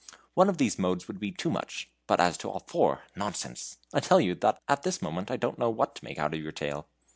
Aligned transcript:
One 0.33 0.49
of 0.49 0.57
these 0.57 0.79
modes 0.79 1.07
would 1.07 1.19
be 1.19 1.31
too 1.31 1.51
much, 1.51 1.87
but 2.07 2.19
as 2.19 2.35
to 2.39 2.49
all 2.49 2.57
the 2.65 2.65
four 2.71 3.03
nonsense. 3.15 3.77
I 3.93 3.99
tell 3.99 4.19
you 4.19 4.33
that 4.33 4.59
at 4.67 4.81
this 4.81 4.99
moment 4.99 5.29
I 5.29 5.37
don't 5.37 5.59
know 5.59 5.69
what 5.69 5.93
to 5.97 6.03
make 6.05 6.17
out 6.17 6.33
of 6.33 6.41
your 6.41 6.51
tale." 6.51 6.87